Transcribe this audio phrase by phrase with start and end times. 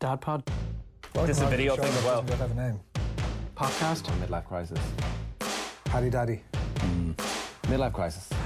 [0.00, 0.42] Dad Pod
[1.12, 2.22] This is a video thing as well.
[2.22, 2.80] Doesn't have a name.
[3.54, 4.04] podcast.
[4.18, 4.78] Midlife crisis.
[5.84, 6.42] Paddy Daddy.
[6.78, 7.10] Hmm.
[7.64, 8.26] Midlife crisis.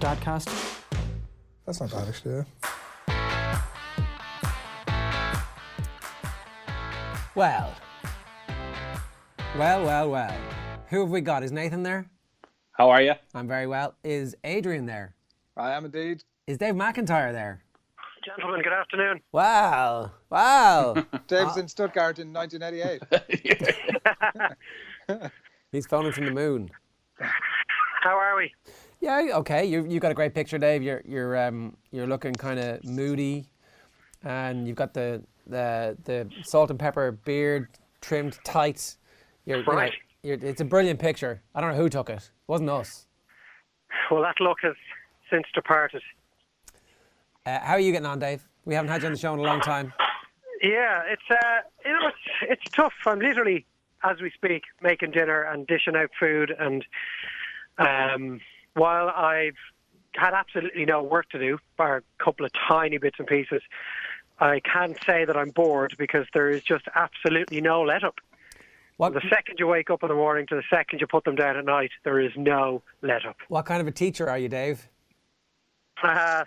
[0.00, 0.48] Dadcast.
[1.66, 2.34] That's not bad actually.
[2.36, 2.44] Yeah.
[7.34, 7.74] Well,
[9.58, 10.34] well, well, well.
[10.88, 11.42] Who have we got?
[11.42, 12.06] Is Nathan there?
[12.72, 13.12] How are you?
[13.34, 13.94] I'm very well.
[14.02, 15.14] Is Adrian there?
[15.58, 16.24] I am indeed.
[16.46, 17.62] Is Dave McIntyre there?
[18.36, 19.20] Gentlemen, good afternoon.
[19.32, 20.94] Wow, wow.
[21.26, 23.02] Dave's in Stuttgart in 1988.
[25.72, 26.70] He's phoning from the moon.
[28.02, 28.52] How are we?
[29.00, 29.64] Yeah, okay.
[29.64, 30.82] You you got a great picture, Dave.
[30.82, 33.50] You're you're um you're looking kind of moody,
[34.22, 37.68] and you've got the the the salt and pepper beard
[38.00, 38.96] trimmed tight.
[39.44, 39.92] You're, you know, Right.
[40.22, 41.42] you're, it's a brilliant picture.
[41.54, 42.14] I don't know who took it.
[42.16, 43.06] It wasn't us.
[44.10, 44.74] Well, that look has
[45.30, 46.02] since departed.
[47.44, 48.46] Uh, how are you getting on, Dave?
[48.64, 49.92] We haven't had you on the show in a long time.
[50.62, 52.92] Yeah, it's uh, you know, it's it's tough.
[53.04, 53.66] I'm literally,
[54.04, 56.84] as we speak, making dinner and dishing out food, and
[57.78, 58.40] um,
[58.74, 59.56] while I've
[60.14, 63.62] had absolutely no work to do, bar a couple of tiny bits and pieces,
[64.38, 68.20] I can't say that I'm bored because there is just absolutely no let up.
[68.98, 71.34] What The second you wake up in the morning to the second you put them
[71.34, 73.36] down at night, there is no let up.
[73.48, 74.86] what kind of a teacher are you, Dave?
[76.00, 76.44] Uh,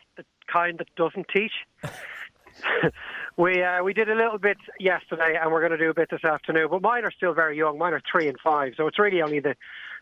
[0.52, 1.52] kind that doesn't teach.
[3.38, 6.10] we uh, we did a little bit yesterday, and we're going to do a bit
[6.10, 6.68] this afternoon.
[6.70, 7.78] But mine are still very young.
[7.78, 9.56] Mine are three and five, so it's really only the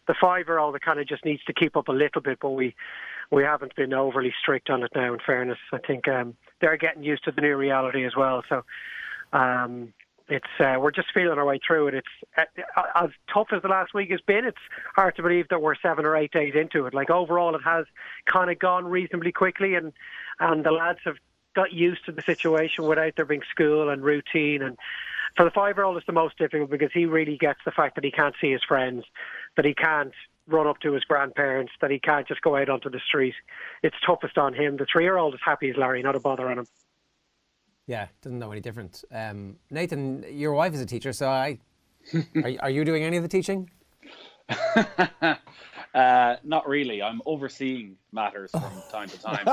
[0.07, 2.39] the five year old that kind of just needs to keep up a little bit.
[2.41, 2.75] But we
[3.31, 5.13] we haven't been overly strict on it now.
[5.13, 8.43] In fairness, I think um, they're getting used to the new reality as well.
[8.49, 8.63] So.
[9.31, 9.93] Um,
[10.29, 11.95] it's uh, we're just feeling our way through it.
[11.95, 12.07] It's
[12.37, 14.45] uh, as tough as the last week has been.
[14.45, 14.57] It's
[14.95, 16.93] hard to believe that we're seven or eight days into it.
[16.93, 17.85] Like overall, it has
[18.25, 19.93] kind of gone reasonably quickly, and
[20.39, 21.17] and the lads have
[21.55, 24.61] got used to the situation without there being school and routine.
[24.61, 24.77] And
[25.35, 28.11] for the five-year-old, it's the most difficult because he really gets the fact that he
[28.11, 29.03] can't see his friends,
[29.55, 30.13] that he can't
[30.47, 33.35] run up to his grandparents, that he can't just go out onto the street.
[33.81, 34.77] It's toughest on him.
[34.77, 36.67] The three-year-old is happy as Larry, not a bother on him.
[37.87, 39.03] Yeah, doesn't know any different.
[39.11, 41.59] Um, Nathan, your wife is a teacher, so I.
[42.43, 43.69] Are, you- are you doing any of the teaching?
[45.95, 47.01] uh, not really.
[47.01, 49.45] I'm overseeing matters from time to time.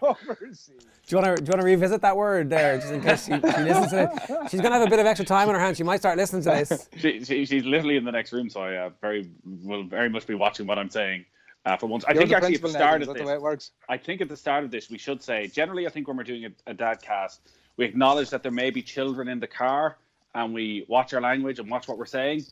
[0.00, 0.70] Overseas.
[1.06, 3.26] Do you want to do you want to revisit that word there, just in case
[3.26, 4.50] she, she listens to it?
[4.50, 5.76] She's gonna have a bit of extra time on her hands.
[5.76, 6.88] She might start listening to this.
[6.96, 10.26] she, she, she's literally in the next room, so I uh, very will very much
[10.26, 11.26] be watching what I'm saying.
[11.64, 13.34] Uh, for once, I You're think actually at the start Nathan, of this, the way
[13.34, 13.70] it works?
[13.88, 16.24] I think at the start of this, we should say generally, I think when we're
[16.24, 17.40] doing a, a dad cast,
[17.76, 19.96] we acknowledge that there may be children in the car
[20.34, 22.42] and we watch our language and watch what we're saying.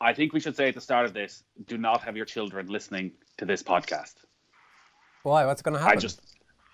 [0.00, 2.66] I think we should say at the start of this, do not have your children
[2.68, 4.14] listening to this podcast.
[5.22, 5.46] Why?
[5.46, 5.96] What's gonna happen?
[5.96, 6.20] I just,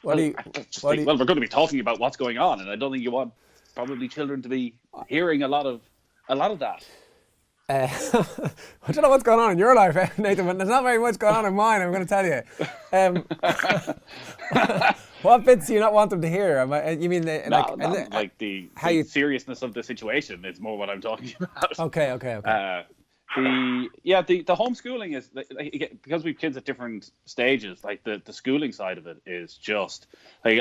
[0.02, 0.34] What do you?
[0.38, 2.60] I just what think, you- well, we're going to be talking about what's going on,
[2.60, 3.32] and I don't think you want
[3.74, 4.74] probably children to be
[5.08, 5.82] hearing a lot of
[6.28, 6.84] a lot of that.
[7.68, 7.88] Uh,
[8.86, 10.98] I don't know what's going on in your life, eh, Nathan, but there's not very
[11.00, 11.82] much going on in mine.
[11.82, 12.42] I'm going to tell you.
[12.92, 13.24] Um,
[15.22, 16.60] what bits do you not want them to hear?
[16.60, 18.08] I, you mean the, No, like?
[18.08, 21.34] the- like the, how the you- seriousness of the situation is more what I'm talking
[21.40, 21.76] about.
[21.76, 22.48] Okay, okay, okay.
[22.50, 22.82] Uh,
[23.34, 28.02] the yeah the, the homeschooling is like, like, because we've kids at different stages like
[28.04, 30.06] the, the schooling side of it is just
[30.44, 30.60] like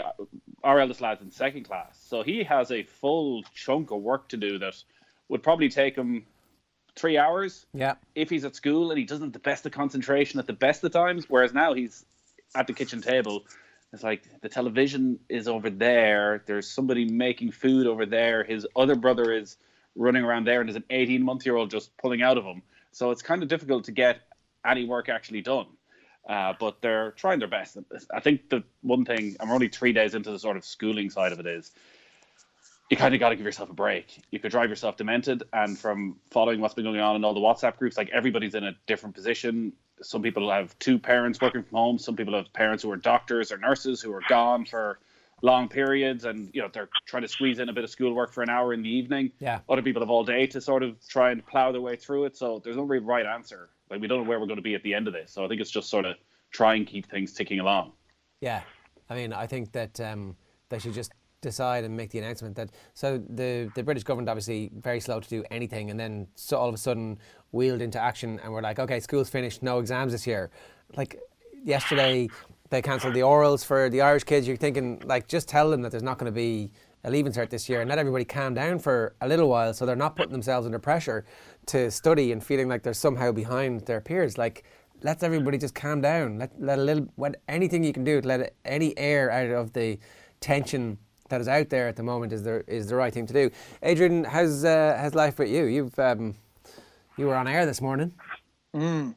[0.64, 4.36] our eldest lad's in second class so he has a full chunk of work to
[4.36, 4.74] do that
[5.30, 6.26] would probably take him
[6.96, 7.66] three hours.
[7.74, 7.96] Yeah.
[8.16, 10.84] if he's at school and he doesn't have the best of concentration at the best
[10.84, 12.06] of times whereas now he's
[12.56, 13.44] at the kitchen table
[13.96, 16.44] it's like the television is over there.
[16.46, 18.44] There's somebody making food over there.
[18.44, 19.56] His other brother is
[19.96, 22.62] running around there and there's an 18 month year old just pulling out of him.
[22.92, 24.20] So it's kind of difficult to get
[24.66, 25.68] any work actually done.
[26.28, 27.78] Uh, but they're trying their best.
[28.14, 31.32] I think the one thing i'm only three days into the sort of schooling side
[31.32, 31.72] of it is
[32.90, 34.22] you kind of got to give yourself a break.
[34.31, 37.40] You could drive yourself demented, and from following what's been going on in all the
[37.40, 39.73] WhatsApp groups, like everybody's in a different position.
[40.01, 41.97] Some people have two parents working from home.
[41.97, 45.00] Some people have parents who are doctors or nurses who are gone for
[45.41, 48.43] long periods, and you know they're trying to squeeze in a bit of schoolwork for
[48.43, 49.31] an hour in the evening.
[49.40, 49.59] Yeah.
[49.67, 52.38] Other people have all day to sort of try and plow their way through it.
[52.38, 53.70] So there's no real right answer.
[53.90, 55.31] Like we don't know where we're going to be at the end of this.
[55.31, 56.16] So I think it's just sort of
[56.52, 57.93] try and keep things ticking along.
[58.41, 58.61] Yeah,
[59.09, 60.35] I mean, I think that um,
[60.70, 61.11] they should just
[61.41, 62.72] decide and make the announcement that.
[62.93, 66.67] So the the British government obviously very slow to do anything, and then so all
[66.67, 67.20] of a sudden
[67.52, 70.49] wheeled into action, and we're like, okay, school's finished, no exams this year.
[70.96, 71.20] Like
[71.64, 72.28] yesterday,
[72.70, 74.47] they cancelled the orals for the Irish kids.
[74.47, 76.72] You're thinking like, just tell them that there's not going to be
[77.03, 79.85] a leaving cert this year, and let everybody calm down for a little while, so
[79.85, 81.23] they're not putting themselves under pressure
[81.67, 84.38] to study and feeling like they're somehow behind their peers.
[84.38, 84.64] Like
[85.03, 86.40] lets everybody just calm down.
[86.40, 89.73] Let let a little what anything you can do to let any air out of
[89.73, 89.99] the
[90.40, 90.97] tension
[91.30, 93.50] that is out there at the moment is the is the right thing to do.
[93.84, 95.66] Adrian, how's uh, how's life with you?
[95.66, 96.36] You've um,
[97.18, 98.14] you were on air this morning.
[98.74, 99.16] Mm.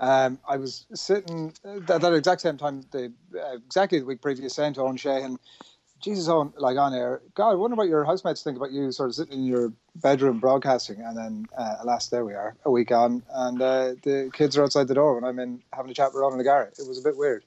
[0.00, 4.54] Um, I was sitting at that exact same time, the uh, exactly the week previous,
[4.54, 5.38] saying to Owen Sheehan,
[6.00, 7.20] Jesus, on like on air.
[7.34, 10.38] God, I wonder what your housemates think about you sort of sitting in your bedroom
[10.38, 11.00] broadcasting.
[11.00, 14.62] And then, uh, alas, there we are, a week on, and uh, the kids are
[14.62, 16.78] outside the door when I'm in having a chat with Ron in the garret.
[16.78, 17.44] It was a bit weird,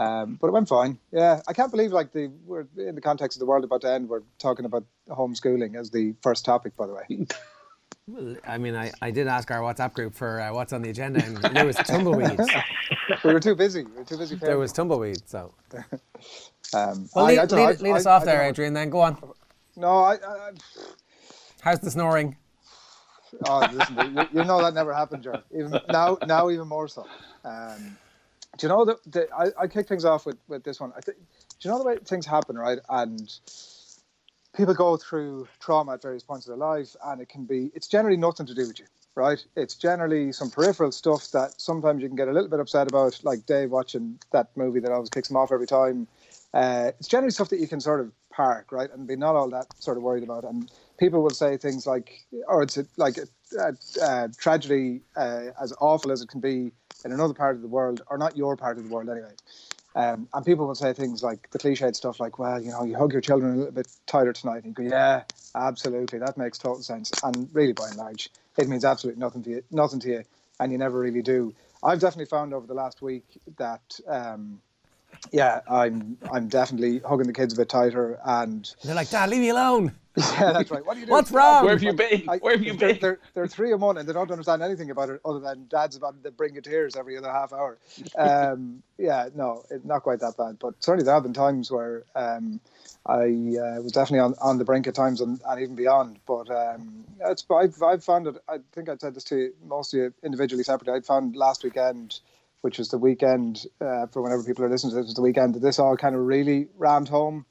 [0.00, 0.98] um, but it went fine.
[1.12, 3.90] Yeah, I can't believe like the we're in the context of the world about to
[3.90, 4.08] end.
[4.08, 7.26] We're talking about homeschooling as the first topic, by the way.
[8.06, 10.88] Well, I mean, I, I did ask our WhatsApp group for uh, what's on the
[10.88, 12.40] agenda, and there was tumbleweeds.
[13.24, 13.84] we were too busy.
[13.84, 14.36] We were too busy.
[14.36, 15.54] There was tumbleweeds, so.
[16.74, 18.42] Um, well, I- lead, I lead, I- lead us off there.
[18.42, 18.74] Adrian.
[18.74, 19.16] Then go on.
[19.76, 20.50] No, I, I,
[21.60, 22.36] How's the snoring?
[23.46, 25.40] Oh, listen, you, you know that never happened, Joe.
[25.54, 27.06] Even now, now even more so.
[27.44, 27.96] Um,
[28.58, 30.92] do you know that the, I, I kick things off with, with this one?
[30.96, 31.12] I do
[31.60, 32.78] you know the way things happen, right?
[32.88, 33.32] And
[34.56, 37.70] people go through trauma at various points of their life, and it can be.
[37.74, 39.44] It's generally nothing to do with you, right?
[39.56, 43.18] It's generally some peripheral stuff that sometimes you can get a little bit upset about,
[43.22, 46.08] like Dave watching that movie that always kicks him off every time.
[46.52, 49.50] Uh, it's generally stuff that you can sort of park, right, and be not all
[49.50, 50.44] that sort of worried about.
[50.44, 53.18] And people will say things like, or it's a, like
[53.56, 56.72] a, a, a tragedy uh, as awful as it can be
[57.04, 59.34] in another part of the world, or not your part of the world anyway.
[59.94, 62.96] Um, and people will say things like the cliched stuff like, well, you know, you
[62.96, 64.64] hug your children a little bit tighter tonight.
[64.64, 65.24] And you go, yeah,
[65.54, 66.18] absolutely.
[66.18, 67.12] That makes total sense.
[67.22, 70.24] And really, by and large, it means absolutely nothing to you, nothing to you.
[70.60, 71.54] And you never really do.
[71.82, 73.24] I've definitely found over the last week
[73.58, 74.60] that, um,
[75.32, 78.18] yeah, I'm I'm definitely hugging the kids a bit tighter.
[78.24, 79.92] And They're like, Dad, leave me alone.
[80.16, 80.84] yeah, that's right.
[80.84, 81.14] What are you doing?
[81.14, 81.64] What's wrong?
[81.64, 82.24] Where have you been?
[82.28, 82.98] I- Where have you they're, been?
[83.00, 85.96] They're, they're three and one, and they don't understand anything about it other than dad's
[85.96, 87.78] about to bring you tears every other half hour.
[88.16, 92.02] Um, yeah, no, it, not quite that bad, but certainly there have been times where
[92.16, 92.58] um,
[93.06, 96.18] I uh, was definitely on, on the brink at times and, and even beyond.
[96.26, 98.36] But um, it's I've, I've found it.
[98.48, 100.98] I think I said this to you, most of you individually, separately.
[100.98, 102.18] I found last weekend.
[102.62, 105.54] Which was the weekend uh, for whenever people are listening to this, was the weekend
[105.54, 107.46] that this all kind of really rammed home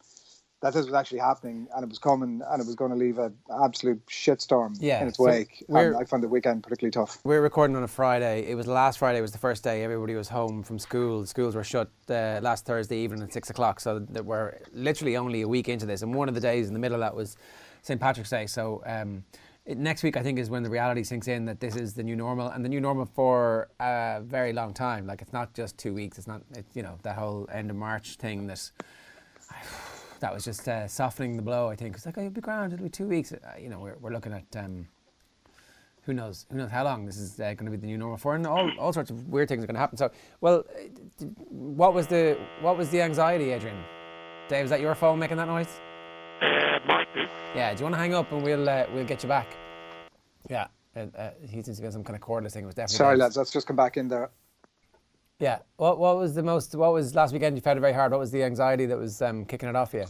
[0.62, 3.20] that this was actually happening and it was coming and it was going to leave
[3.20, 5.64] an absolute shitstorm Yeah, in its so wake.
[5.70, 7.20] And I found the weekend particularly tough.
[7.24, 8.48] We're recording on a Friday.
[8.48, 11.26] It was last Friday it was the first day everybody was home from school.
[11.28, 13.80] Schools were shut uh, last Thursday evening at six o'clock.
[13.80, 16.74] So that we're literally only a week into this, and one of the days in
[16.74, 17.38] the middle of that was
[17.84, 18.48] St Patrick's Day.
[18.48, 19.24] So um,
[19.68, 22.16] next week I think is when the reality sinks in that this is the new
[22.16, 25.08] normal, and the new normal for a very long time.
[25.08, 26.18] Like it's not just two weeks.
[26.18, 28.72] It's not it, you know that whole end of March thing that.
[30.20, 31.70] That was just uh, softening the blow.
[31.70, 32.74] I think it's like oh, it'll be grand.
[32.74, 33.32] It'll be two weeks.
[33.32, 34.88] Uh, you know, we're, we're looking at um,
[36.08, 38.18] who knows who knows how long this is uh, going to be the new normal
[38.18, 39.98] for, and all, all sorts of weird things are going to happen.
[39.98, 40.10] So,
[40.40, 43.78] well, uh, what was the what was the anxiety, Adrian?
[44.48, 45.68] Dave, is that your phone making that noise?
[47.58, 47.74] Yeah.
[47.74, 49.48] Do you want to hang up and we'll uh, we'll get you back?
[50.48, 50.68] Yeah.
[50.96, 52.64] Uh, uh, he seems to be on some kind of cordless thing.
[52.64, 52.98] It was definitely.
[52.98, 54.30] Sorry, lads, let's just come back in there.
[55.40, 55.60] Yeah.
[55.78, 56.76] What what was the most?
[56.76, 57.58] What was last weekend?
[57.58, 58.12] You found it very hard.
[58.12, 60.06] What was the anxiety that was um, kicking it off you?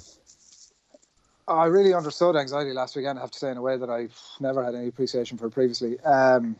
[1.47, 4.19] I really understood anxiety last weekend, I have to say, in a way that I've
[4.41, 5.97] never had any appreciation for previously.
[6.01, 6.57] Um,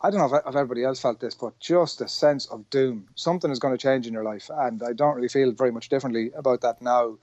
[0.00, 3.06] I don't know if, if everybody else felt this, but just a sense of doom.
[3.14, 5.90] Something is going to change in your life, and I don't really feel very much
[5.90, 7.18] differently about that now.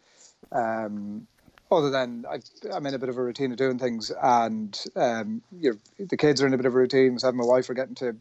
[0.51, 1.27] Um,
[1.71, 2.39] other than I,
[2.71, 6.41] I'm in a bit of a routine of doing things, and um, you're, the kids
[6.41, 7.13] are in a bit of a routine.
[7.13, 8.15] Myself and my wife are getting to.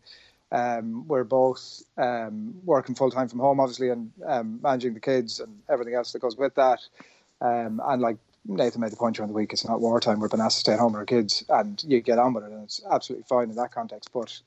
[0.50, 5.40] Um, we're both um, working full time from home, obviously, and um, managing the kids
[5.40, 6.80] and everything else that goes with that.
[7.40, 10.20] Um, and like Nathan made the point during the week, it's not wartime.
[10.20, 12.44] We've been asked to stay at home with our kids, and you get on with
[12.44, 14.10] it, and it's absolutely fine in that context.
[14.12, 14.40] But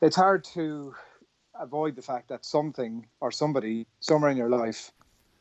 [0.00, 0.94] it's hard to
[1.58, 4.92] avoid the fact that something or somebody somewhere in your life,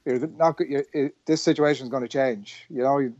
[0.05, 0.59] you're not.
[0.59, 2.65] You're, it, this situation is going to change.
[2.69, 3.15] You know, you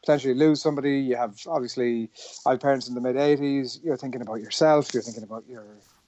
[0.00, 1.00] potentially lose somebody.
[1.00, 2.10] You have obviously,
[2.46, 3.82] I have parents in the mid '80s.
[3.82, 4.92] You're thinking about yourself.
[4.92, 5.64] You're thinking about your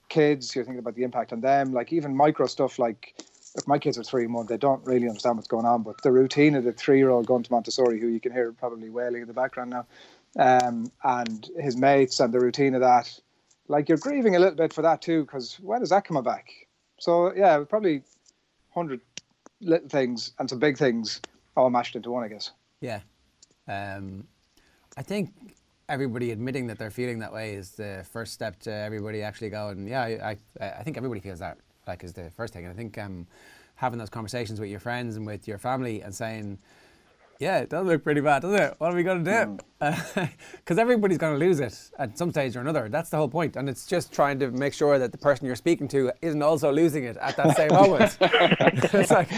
[0.09, 0.55] kids.
[0.55, 1.73] You're thinking about the impact on them.
[1.73, 3.15] Like even micro stuff like
[3.55, 5.83] if my kids are three one, they don't really understand what's going on.
[5.83, 9.23] But the routine of the three-year-old going to Montessori, who you can hear probably wailing
[9.23, 9.87] in the background now,
[10.39, 13.19] um, and his mates, and the routine of that,
[13.67, 16.51] like you're grieving a little bit for that too, because when is that coming back?
[16.99, 18.03] So yeah, probably
[18.75, 19.01] hundred
[19.61, 21.21] little things and some big things
[21.57, 22.53] all mashed into one, I guess.
[22.81, 23.01] Yeah.
[23.67, 24.27] Um,
[24.97, 25.31] I think
[25.89, 29.89] everybody admitting that they're feeling that way is the first step to everybody actually going,
[29.89, 32.65] yeah, I, I, I think everybody feels that, like, is the first thing.
[32.65, 33.27] And I think um,
[33.75, 36.59] having those conversations with your friends and with your family and saying,
[37.39, 38.75] Yeah, it does look pretty bad, doesn't it?
[38.79, 39.59] What are we going to do?
[39.81, 40.25] Hmm.
[40.57, 42.89] Because everybody's going to lose it at some stage or another.
[42.89, 43.55] That's the whole point.
[43.55, 46.73] And it's just trying to make sure that the person you're speaking to isn't also
[46.73, 48.19] losing it at that same moment.
[48.21, 49.31] it's like,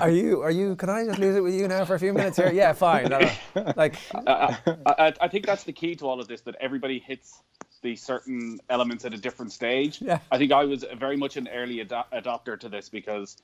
[0.00, 2.14] are you, are you, can I just lose it with you now for a few
[2.14, 2.50] minutes here?
[2.50, 3.10] Yeah, fine.
[3.10, 3.20] No,
[3.54, 3.72] no.
[3.76, 4.56] Like, I,
[4.86, 7.42] I, I think that's the key to all of this that everybody hits
[7.82, 10.00] the certain elements at a different stage.
[10.00, 10.20] Yeah.
[10.30, 13.36] I think I was very much an early ado- adopter to this because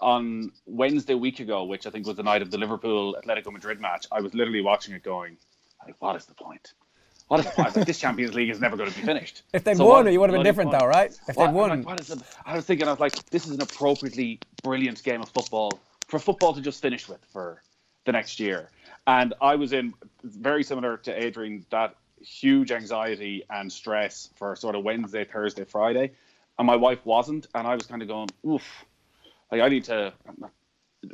[0.00, 3.80] on Wednesday week ago, which I think was the night of the Liverpool Atletico Madrid
[3.80, 5.36] match, I was literally watching it going,
[5.84, 6.74] like, what is the point?
[7.28, 7.76] What is the point?
[7.76, 9.42] Like, this Champions League is never going to be finished.
[9.52, 10.80] if they'd So won, what it would have been different point?
[10.82, 11.10] though, right?
[11.28, 11.70] If What- they'd won.
[11.70, 12.20] like, what is it?
[12.44, 16.18] I was thinking, I was like, this is an appropriately brilliant game of football for
[16.18, 17.62] football to just finish with for
[18.04, 18.70] the next year.
[19.08, 24.74] And I was in very similar to Adrian that huge anxiety and stress for sort
[24.74, 26.12] of Wednesday, Thursday, Friday,
[26.58, 28.84] and my wife wasn't, and I was kind of going, oof,
[29.50, 30.12] like I need to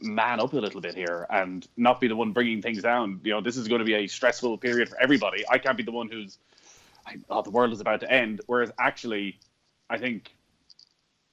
[0.01, 3.21] man up a little bit here and not be the one bringing things down.
[3.25, 5.45] You know, this is going to be a stressful period for everybody.
[5.49, 6.39] I can't be the one who's,
[7.07, 8.41] I, oh, the world is about to end.
[8.47, 9.39] Whereas actually,
[9.91, 10.35] I think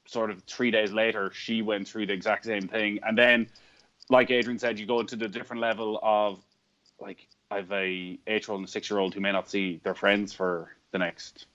[0.06, 3.00] sort of three days later, she went through the exact same thing.
[3.04, 3.48] And then,
[4.10, 6.40] like Adrian said, you go into the different level of,
[7.00, 9.80] like, I've a eight year old and a six year old who may not see
[9.84, 11.46] their friends for the next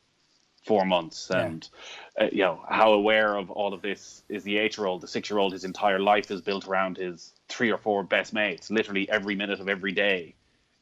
[0.64, 1.30] four months.
[1.30, 1.68] And,
[2.20, 5.00] uh, you know, how aware of all of this is the eight year old.
[5.02, 8.32] The six year old, his entire life is built around his three or four best
[8.32, 8.70] mates.
[8.70, 10.34] Literally every minute of every day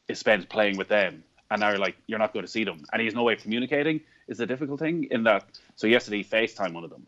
[0.07, 1.23] is spent playing with them.
[1.51, 2.83] And now you're like, you're not going to see them.
[2.91, 5.43] And he has no way of communicating is the difficult thing in that.
[5.75, 7.05] So yesterday he FaceTime one of them.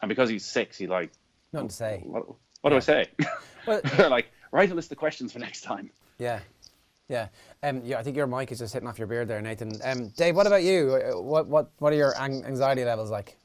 [0.00, 1.10] And because he's six, he's like,
[1.52, 2.02] Nothing to say.
[2.04, 2.24] what,
[2.62, 3.06] what do I say?
[3.66, 5.90] Well- They're like, write a list of questions for next time.
[6.18, 6.40] Yeah.
[7.08, 7.28] Yeah.
[7.62, 9.72] Um, yeah, I think your mic is just hitting off your beard there, Nathan.
[9.84, 10.94] Um, Dave, what about you?
[10.94, 13.36] Uh, What what what are your anxiety levels like?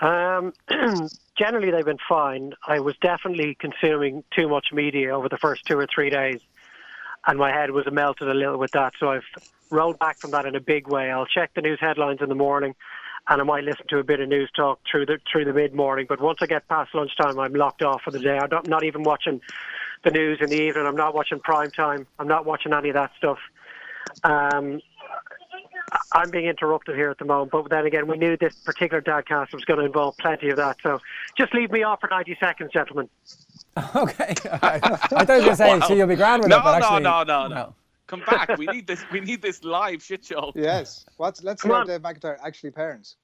[0.00, 0.52] Um,
[1.38, 2.54] generally, they've been fine.
[2.66, 6.40] I was definitely consuming too much media over the first two or three days,
[7.26, 8.94] and my head was melted a little with that.
[8.98, 9.24] So I've
[9.70, 11.10] rolled back from that in a big way.
[11.10, 12.74] I'll check the news headlines in the morning,
[13.28, 16.06] and I might listen to a bit of Newstalk through the through the mid morning.
[16.08, 18.38] But once I get past lunchtime, I'm locked off for the day.
[18.38, 19.42] I'm not, not even watching
[20.04, 20.86] the news in the evening.
[20.86, 22.06] I'm not watching prime time.
[22.18, 23.38] I'm not watching any of that stuff.
[24.24, 24.80] Um,
[26.12, 29.52] I'm being interrupted here at the moment, but then again, we knew this particular dadcast
[29.52, 30.76] was going to involve plenty of that.
[30.82, 31.00] So
[31.36, 33.08] just leave me off for 90 seconds, gentlemen.
[33.96, 34.34] okay.
[34.62, 36.78] I thought you were going to say, so you'll be grand with No, it, but
[36.78, 37.74] no, actually, no, no, no.
[38.06, 38.58] Come back.
[38.58, 39.02] we need this.
[39.10, 40.52] We need this live shit show.
[40.56, 41.06] Yes.
[41.16, 41.86] What's, let's Come hear on.
[41.86, 43.16] Dave McIntyre actually parents.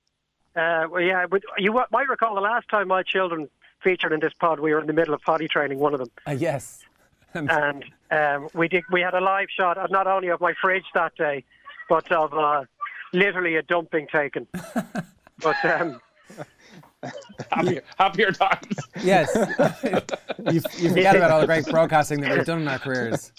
[0.57, 3.49] Uh, well, yeah, but you might recall the last time my children
[3.83, 6.11] featured in this pod, we were in the middle of potty training, one of them.
[6.27, 6.85] Uh, yes.
[7.35, 8.85] and um, we did.
[8.91, 11.45] We had a live shot of not only of my fridge that day,
[11.89, 12.65] but of uh,
[13.13, 14.47] literally a dumping taken.
[15.43, 16.01] but um,
[17.53, 18.77] Happier, happier times.
[19.03, 19.33] Yes.
[20.51, 23.33] you, you forget about all the great broadcasting that we've done in our careers.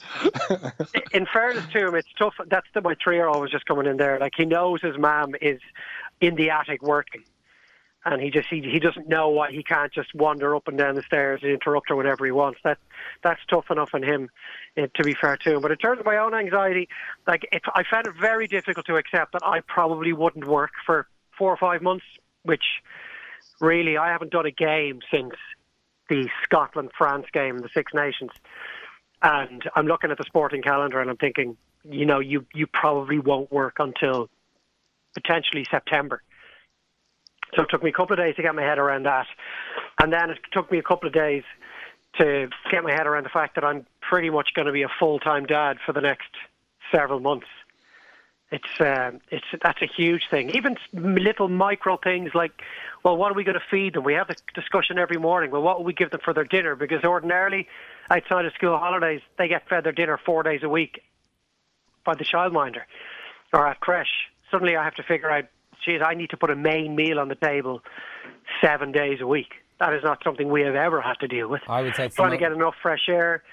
[1.11, 2.35] in fairness to him, it's tough.
[2.47, 4.17] That's the my three-year-old was just coming in there.
[4.17, 5.59] Like he knows his mom is
[6.21, 7.23] in the attic working,
[8.05, 10.95] and he just he, he doesn't know why he can't just wander up and down
[10.95, 12.59] the stairs and interrupt her whenever he wants.
[12.63, 12.77] That
[13.23, 14.29] that's tough enough on him.
[14.77, 16.87] eh, to be fair to him, but in terms of my own anxiety,
[17.27, 21.07] like it, I found it very difficult to accept that I probably wouldn't work for
[21.37, 22.05] four or five months,
[22.43, 22.63] which
[23.59, 25.33] really I haven't done a game since
[26.09, 28.31] the Scotland France game, the Six Nations.
[29.21, 33.19] And I'm looking at the sporting calendar and I'm thinking, you know, you, you probably
[33.19, 34.29] won't work until
[35.13, 36.21] potentially September.
[37.55, 39.27] So it took me a couple of days to get my head around that.
[40.01, 41.43] And then it took me a couple of days
[42.19, 44.89] to get my head around the fact that I'm pretty much going to be a
[44.99, 46.29] full time dad for the next
[46.91, 47.47] several months.
[48.51, 50.49] It's um, it's that's a huge thing.
[50.55, 52.51] Even little micro things like,
[53.03, 54.03] well, what are we going to feed them?
[54.03, 55.51] We have this discussion every morning.
[55.51, 56.75] Well, what will we give them for their dinner?
[56.75, 57.67] Because ordinarily,
[58.09, 61.03] outside of school holidays, they get fed their dinner four days a week
[62.03, 62.81] by the childminder
[63.53, 64.07] or at creche.
[64.49, 65.45] Suddenly, I have to figure out,
[65.97, 67.81] I need to put a main meal on the table
[68.61, 69.53] seven days a week.
[69.79, 72.31] That is not something we have ever had to deal with I would say trying
[72.31, 73.43] to get enough fresh air,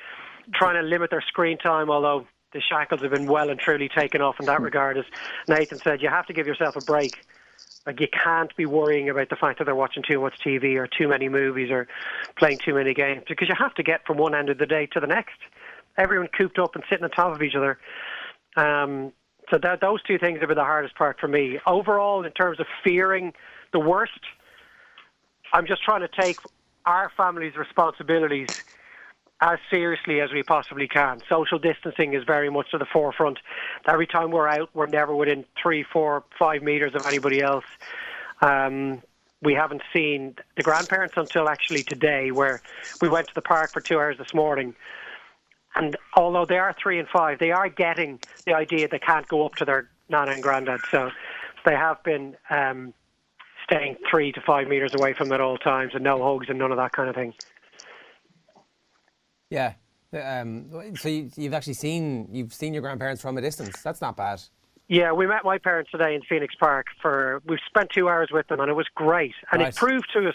[0.54, 4.20] trying to limit their screen time, although the shackles have been well and truly taken
[4.20, 4.98] off in that regard.
[4.98, 5.04] As
[5.48, 7.24] Nathan said, you have to give yourself a break.
[7.86, 10.88] Like you can't be worrying about the fact that they're watching too much TV or
[10.88, 11.86] too many movies or
[12.36, 14.86] playing too many games because you have to get from one end of the day
[14.86, 15.38] to the next.
[15.96, 17.78] Everyone cooped up and sitting on top of each other.
[18.56, 19.12] Um,
[19.50, 21.58] so that, those two things have been the hardest part for me.
[21.66, 23.32] Overall, in terms of fearing
[23.72, 24.20] the worst,
[25.52, 26.38] I'm just trying to take
[26.84, 28.48] our family's responsibilities
[29.40, 31.20] as seriously as we possibly can.
[31.28, 33.38] Social distancing is very much to the forefront.
[33.86, 37.64] Every time we're out, we're never within three, four, five meters of anybody else.
[38.40, 39.02] Um,
[39.42, 42.62] we haven't seen the grandparents until actually today, where
[43.00, 44.74] we went to the park for two hours this morning.
[45.76, 49.44] And although they are three and five, they are getting the idea they can't go
[49.44, 50.80] up to their nana and granddad.
[50.90, 51.10] So
[51.64, 52.94] they have been um,
[53.64, 56.58] staying three to five meters away from them at all times, and no hugs and
[56.58, 57.34] none of that kind of thing.
[59.50, 59.74] Yeah.
[60.12, 63.82] Um, so you, you've actually seen you've seen your grandparents from a distance.
[63.82, 64.40] That's not bad.
[64.88, 68.46] Yeah, we met my parents today in Phoenix Park for we've spent two hours with
[68.46, 69.34] them and it was great.
[69.50, 70.34] And it proved to us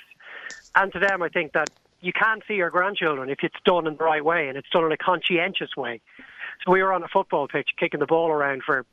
[0.75, 1.69] and to them I think that
[2.01, 4.85] you can see your grandchildren if it's done in the right way and it's done
[4.85, 6.01] in a conscientious way.
[6.65, 8.85] So we were on a football pitch kicking the ball around for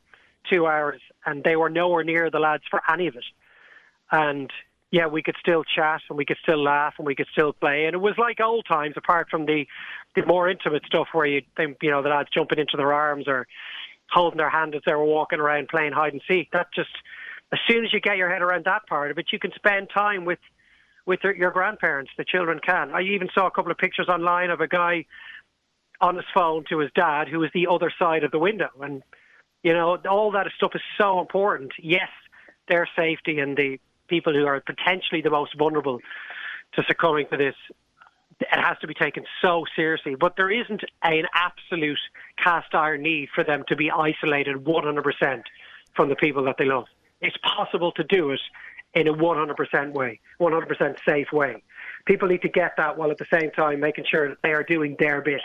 [0.49, 3.25] two hours and they were nowhere near the lads for any of it.
[4.11, 4.51] And
[4.91, 7.85] yeah, we could still chat and we could still laugh and we could still play.
[7.85, 9.65] And it was like old times, apart from the
[10.15, 13.27] the more intimate stuff where you think you know the lads jumping into their arms
[13.27, 13.47] or
[14.09, 16.49] holding their hand as they were walking around playing hide and seek.
[16.51, 16.89] That just
[17.51, 19.89] as soon as you get your head around that part of it, you can spend
[19.93, 20.39] time with
[21.09, 22.11] with your, your grandparents.
[22.17, 22.91] The children can.
[22.91, 25.05] I even saw a couple of pictures online of a guy
[25.99, 29.01] on his phone to his dad who was the other side of the window, and
[29.63, 31.71] you know all that stuff is so important.
[31.81, 32.09] Yes,
[32.69, 35.99] their safety and the people who are potentially the most vulnerable
[36.73, 37.55] to succumbing to this
[38.39, 40.15] it has to be taken so seriously.
[40.15, 41.99] But there isn't an absolute
[42.41, 45.41] cast iron need for them to be isolated 100%
[45.93, 46.85] from the people that they love.
[47.19, 48.39] It's possible to do it
[48.93, 51.63] in a 100% way, 100% safe way.
[52.05, 54.63] People need to get that while at the same time making sure that they are
[54.63, 55.41] doing their bit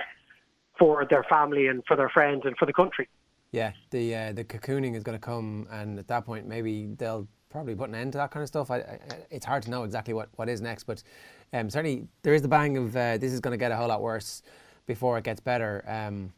[0.78, 3.08] for their family and for their friends and for the country.
[3.52, 7.28] Yeah, the uh, the cocooning is going to come, and at that point, maybe they'll
[7.50, 8.68] probably put an end to that kind of stuff.
[8.68, 8.98] I, I,
[9.30, 11.04] it's hard to know exactly what, what is next, but
[11.52, 13.86] um, certainly there is the bang of uh, this is going to get a whole
[13.86, 14.42] lot worse
[14.86, 15.84] before it gets better.
[15.86, 16.32] Um,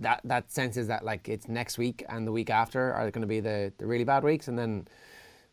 [0.00, 3.22] that that sense is that like it's next week and the week after are going
[3.22, 4.86] to be the, the really bad weeks, and then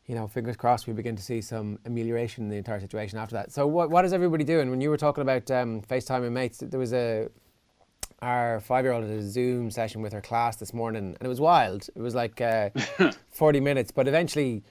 [0.08, 3.36] you know, fingers crossed, we begin to see some amelioration in the entire situation after
[3.36, 3.52] that.
[3.52, 4.70] So, what what is everybody doing?
[4.70, 7.28] When you were talking about um, FaceTime and mates, there was a
[8.22, 11.90] our five-year-old had a Zoom session with her class this morning, and it was wild.
[11.94, 12.70] It was like uh,
[13.32, 14.64] forty minutes, but eventually,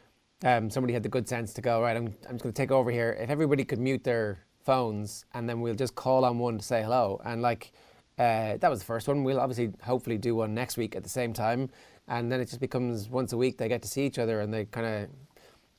[0.43, 1.97] um, somebody had the good sense to go right.
[1.97, 3.14] I'm I'm just going to take over here.
[3.21, 6.83] If everybody could mute their phones, and then we'll just call on one to say
[6.83, 7.73] hello, and like.
[8.19, 9.25] Uh, that was the first one.
[9.25, 11.68] We'll obviously, hopefully, do one next week at the same time,
[12.09, 13.59] and then it just becomes once a week.
[13.59, 15.11] They get to see each other, and they kind of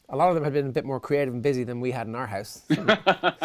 [0.10, 2.08] a lot of them had been a bit more creative and busy than we had
[2.08, 2.64] in our house.
[2.74, 2.88] Some,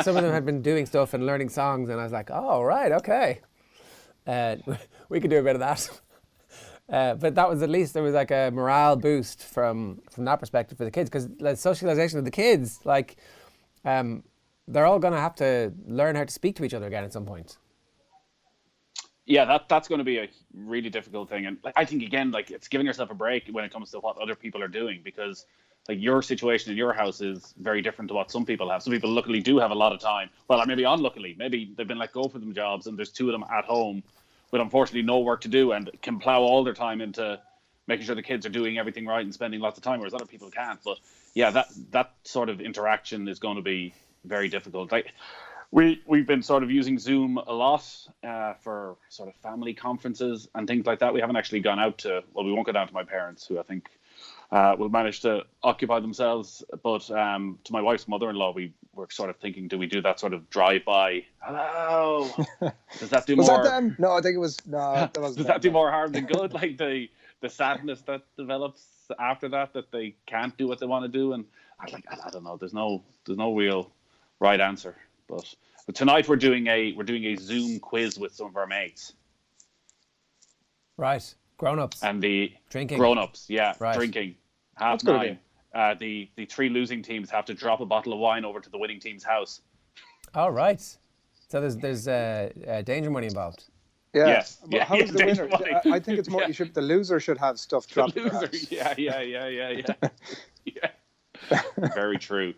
[0.03, 2.63] some of them had been doing stuff and learning songs, and I was like, oh,
[2.63, 3.41] right, okay.
[4.27, 4.57] Uh,
[5.09, 5.91] we could do a bit of that.
[6.89, 10.41] Uh, but that was at least there was like a morale boost from from that
[10.41, 13.17] perspective for the kids because the socialization of the kids, like,
[13.85, 14.23] um,
[14.69, 17.13] they're all going to have to learn how to speak to each other again at
[17.13, 17.57] some point.
[19.27, 22.31] yeah, that that's going to be a really difficult thing, and like, I think again,
[22.33, 25.01] like it's giving yourself a break when it comes to what other people are doing
[25.05, 25.47] because
[25.89, 28.83] like your situation in your house is very different to what some people have.
[28.83, 30.31] Some people luckily do have a lot of time.
[30.49, 33.33] Well, maybe unluckily, maybe they've been let go for them jobs, and there's two of
[33.33, 34.03] them at home
[34.53, 37.41] with unfortunately no work to do and can plow all their time into
[37.89, 40.27] making sure the kids are doing everything right and spending lots of time, whereas other
[40.27, 40.79] people can't.
[40.85, 40.99] But
[41.35, 44.93] yeah, that that sort of interaction is going to be very difficult.
[44.93, 45.13] Like
[45.73, 47.85] we we've been sort of using Zoom a lot
[48.23, 51.13] uh, for sort of family conferences and things like that.
[51.13, 53.59] We haven't actually gone out to well, we won't go down to my parents, who
[53.59, 53.89] I think
[54.53, 56.63] uh, will manage to occupy themselves.
[56.85, 60.21] But um, to my wife's mother-in-law, we were sort of thinking, do we do that
[60.21, 61.25] sort of drive-by?
[61.41, 62.29] Hello.
[63.01, 63.63] Does that do Was more?
[63.65, 63.97] that them?
[63.99, 64.59] No, I think it was.
[64.67, 65.39] No, that wasn't.
[65.39, 65.47] Does them.
[65.47, 66.53] that do more harm than good?
[66.53, 67.09] Like the
[67.41, 68.85] the sadness that develops
[69.19, 71.45] after that, that they can't do what they want to do, and
[71.81, 72.57] I like I, I don't know.
[72.57, 73.91] There's no there's no real
[74.39, 74.95] right answer.
[75.29, 75.53] But
[75.87, 79.15] but tonight we're doing a we're doing a Zoom quiz with some of our mates
[80.99, 82.03] Right, grown-ups.
[82.05, 82.99] and the Drinking.
[82.99, 83.47] grown-ups.
[83.49, 83.97] Yeah, Right.
[83.97, 84.37] drinking.
[84.77, 85.39] Half That's a good nine.
[85.75, 88.71] Uh, the the three losing teams have to drop a bottle of wine over to
[88.71, 89.63] the winning team's house.
[90.35, 90.81] All right.
[91.49, 93.65] So there's there's uh, uh, danger money involved.
[94.15, 94.27] Yeah.
[94.27, 94.59] Yes.
[94.63, 95.49] But Yeah, How's yeah, the winner?
[95.49, 95.73] Money.
[95.73, 96.41] I, I think it's more.
[96.43, 96.49] Yeah.
[96.49, 96.75] You should.
[96.75, 98.17] The loser should have stuff dropped.
[98.17, 98.67] in their Loser.
[98.71, 100.09] Yeah, yeah, yeah, yeah, yeah.
[101.51, 101.63] yeah.
[101.95, 102.55] Very true.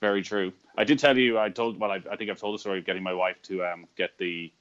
[0.00, 0.52] Very true.
[0.76, 1.38] I did tell you.
[1.38, 1.78] I told.
[1.78, 4.16] Well, I, I think I've told the story of getting my wife to um, get
[4.18, 4.52] the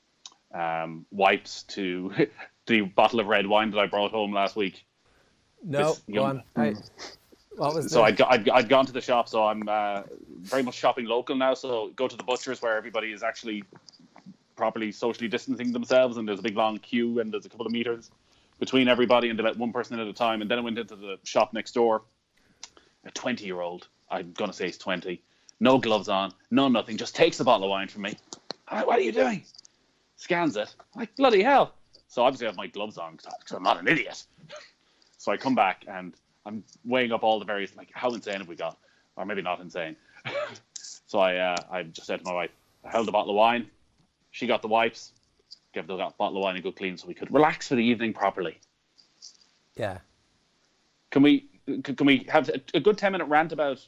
[0.53, 2.13] um, wipes to
[2.67, 4.85] the bottle of red wine that I brought home last week.
[5.63, 6.43] No, It's go on.
[6.55, 6.75] I,
[7.55, 9.29] what was So I'd, I'd, I'd gone to the shop.
[9.29, 10.03] So I'm uh,
[10.41, 11.53] very much shopping local now.
[11.53, 13.63] So go to the butchers where everybody is actually
[14.55, 17.71] properly socially distancing themselves, and there's a big long queue, and there's a couple of
[17.71, 18.11] meters
[18.59, 20.41] between everybody, and they let one person in at a time.
[20.41, 22.03] And then I went into the shop next door.
[23.05, 25.21] A 20 year old, I'm gonna say he's 20,
[25.59, 28.17] no gloves on, no nothing, just takes a bottle of wine from me.
[28.69, 29.43] I'm like, what are you doing?
[30.15, 30.73] Scans it.
[30.95, 31.73] I'm like bloody hell.
[32.07, 34.23] So obviously I have my gloves on because I'm not an idiot.
[35.23, 36.13] So I come back and
[36.45, 38.77] I'm weighing up all the various like how insane have we got,
[39.15, 39.95] or maybe not insane.
[41.07, 42.49] so I uh, I just said to my wife,
[42.83, 43.67] I held the bottle of wine,
[44.31, 45.13] she got the wipes,
[45.73, 48.11] give the bottle of wine a good clean so we could relax for the evening
[48.11, 48.59] properly.
[49.75, 49.99] Yeah.
[51.11, 51.47] Can we
[51.83, 53.79] can we have a good ten minute rant about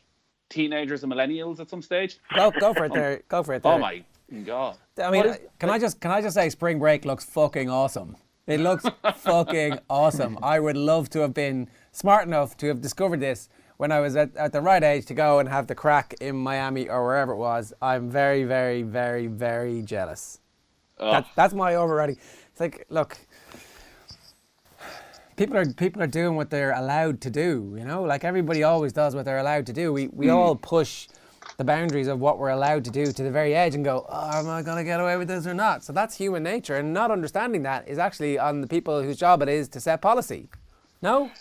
[0.48, 2.17] teenagers and millennials at some stage?
[2.34, 3.24] Go go for it there.
[3.28, 3.74] Go for it there.
[3.74, 4.06] Oh my
[4.45, 4.78] god!
[5.04, 8.15] I mean, can I just can I just say, spring break looks fucking awesome.
[8.47, 10.38] It looks fucking awesome.
[10.43, 14.15] I would love to have been smart enough to have discovered this when I was
[14.15, 17.34] at, at the right age to go and have the crack in Miami or wherever
[17.34, 17.73] it was.
[17.81, 20.39] I'm very, very, very, very jealous.
[20.99, 22.17] That, that's my overriding.
[22.51, 23.17] It's like, look,
[25.36, 27.75] people are people are doing what they're allowed to do.
[27.77, 29.91] You know, like everybody always does what they're allowed to do.
[29.91, 30.34] We we Hmm.
[30.36, 31.08] all push
[31.58, 34.39] the boundaries of what we're allowed to do to the very edge and go, oh,
[34.39, 35.84] am I going to get away with this or not?
[35.84, 39.41] So that's human nature, and not understanding that is actually on the people whose job
[39.41, 40.50] it is to set policy.
[41.02, 41.32] No.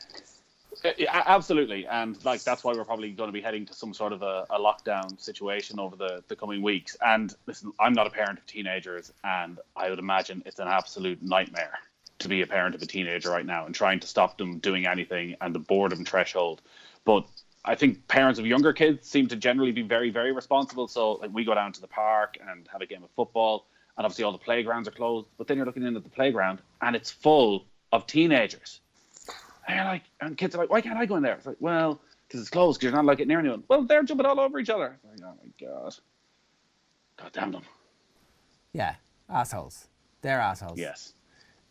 [0.84, 3.94] Uh, Yeah, absolutely, and like that's why we're probably going to be heading to some
[3.94, 6.96] sort of a, a lockdown situation over the, the coming weeks.
[7.00, 11.22] And listen, I'm not a parent of teenagers, and I would imagine it's an absolute
[11.22, 11.78] nightmare
[12.18, 14.86] to be a parent of a teenager right now and trying to stop them doing
[14.86, 16.60] anything and the boredom threshold.
[17.04, 17.26] But
[17.64, 20.86] I think parents of younger kids seem to generally be very, very responsible.
[20.86, 24.04] So like we go down to the park and have a game of football, and
[24.04, 25.28] obviously all the playgrounds are closed.
[25.38, 28.80] But then you're looking in at the playground, and it's full of teenagers.
[29.66, 31.34] And you're like, and kids are like, why can't I go in there?
[31.34, 33.62] It's like, well, because it's closed, because you're not like to get near anyone.
[33.68, 34.98] Well, they're jumping all over each other.
[35.08, 35.94] Like, oh my god.
[37.16, 37.62] God damn them.
[38.74, 38.96] Yeah,
[39.30, 39.86] assholes.
[40.20, 40.78] They're assholes.
[40.78, 41.14] Yes.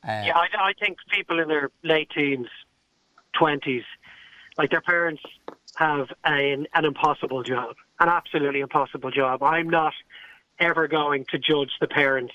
[0.04, 2.48] Uh, Yeah, I, I think people in their late teens,
[3.34, 3.84] twenties,
[4.58, 5.22] like their parents
[5.76, 9.42] have an an impossible job, an absolutely impossible job.
[9.44, 9.94] I'm not
[10.60, 12.34] ever going to judge the parents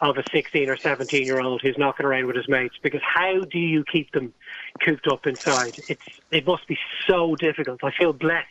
[0.00, 3.40] of a 16 or 17 year old who's knocking around with his mates because how
[3.40, 4.32] do you keep them
[4.84, 5.82] cooped up inside?
[5.88, 7.80] It's it must be so difficult.
[7.82, 8.46] I feel blessed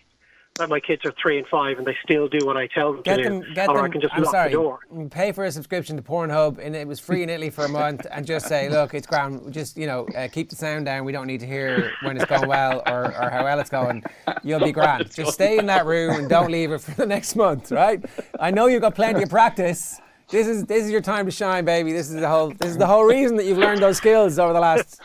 [0.55, 3.01] that my kids are three and five and they still do what I tell them
[3.03, 3.85] Get to them, do, get or them.
[3.85, 4.49] I can just I'm lock sorry.
[4.49, 4.79] the door.
[5.11, 8.05] Pay for a subscription to Pornhub, and it was free in Italy for a month,
[8.11, 9.53] and just say, look, it's grand.
[9.53, 11.05] Just you know, uh, keep the sound down.
[11.05, 14.03] We don't need to hear when it's going well or, or how well it's going.
[14.43, 15.13] You'll be grand.
[15.13, 18.03] Just stay in that room and don't leave it for the next month, right?
[18.39, 19.99] I know you've got plenty of practice.
[20.29, 21.93] This is this is your time to shine, baby.
[21.93, 24.51] This is the whole this is the whole reason that you've learned those skills over
[24.51, 24.99] the last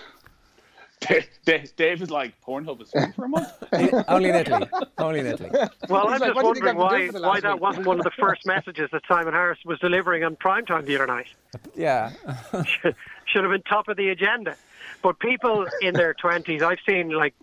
[1.08, 3.48] Dave, Dave, Dave is like, Pornhub is free for a month.
[4.08, 5.50] only in Italy, only in Italy.
[5.88, 7.40] Well, He's I'm like, just "What do you think wondering why, doing for the why
[7.40, 10.84] that week?" wasn't one of the first messages that Simon Harris was delivering on primetime
[10.84, 11.28] the other night.
[11.74, 12.12] Yeah,
[13.26, 14.56] Should have been top of the agenda.
[15.02, 17.34] But people in their 20s, I've seen like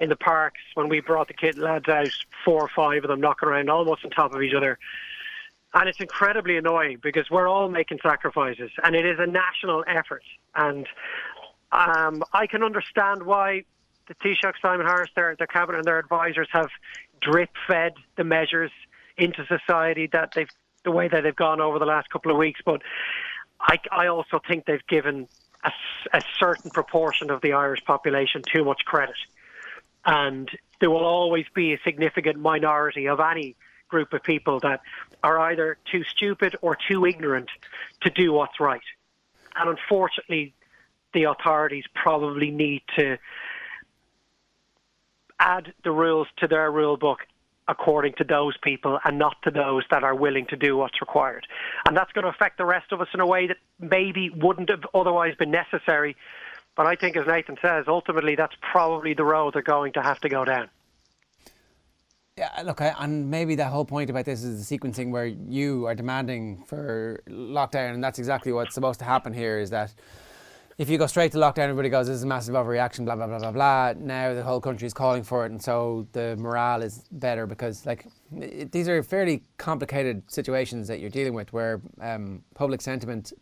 [0.00, 2.08] in the parks when we brought the kid lads out,
[2.44, 4.78] four or five of them knocking around almost on top of each other.
[5.72, 10.22] And it's incredibly annoying because we're all making sacrifices and it is a national effort.
[10.54, 10.86] And
[11.72, 13.64] um, I can understand why
[14.08, 16.68] the Taoiseach, Simon Harris, their, their cabinet and their advisors have
[17.20, 18.70] drip fed the measures
[19.16, 20.50] into society that they've,
[20.84, 22.60] the way that they've gone over the last couple of weeks.
[22.64, 22.82] But
[23.60, 25.28] I, I also think they've given
[26.12, 29.16] a certain proportion of the Irish population too much credit.
[30.04, 30.50] And
[30.80, 33.56] there will always be a significant minority of any
[33.88, 34.80] group of people that
[35.22, 37.48] are either too stupid or too ignorant
[38.02, 38.82] to do what's right.
[39.56, 40.52] And unfortunately,
[41.14, 43.16] the authorities probably need to
[45.40, 47.20] add the rules to their rule book
[47.66, 51.46] according to those people and not to those that are willing to do what's required.
[51.86, 54.68] And that's going to affect the rest of us in a way that maybe wouldn't
[54.68, 56.16] have otherwise been necessary.
[56.76, 60.20] But I think, as Nathan says, ultimately that's probably the road they're going to have
[60.20, 60.68] to go down.
[62.36, 65.86] Yeah, look, I, and maybe the whole point about this is the sequencing where you
[65.86, 69.60] are demanding for lockdown, and that's exactly what's supposed to happen here.
[69.60, 69.94] Is that
[70.78, 73.26] if you go straight to lockdown, everybody goes, "This is a massive overreaction," blah blah
[73.26, 73.94] blah blah blah.
[73.96, 77.86] Now the whole country is calling for it, and so the morale is better because,
[77.86, 78.06] like,
[78.36, 83.32] it, these are fairly complicated situations that you're dealing with, where um, public sentiment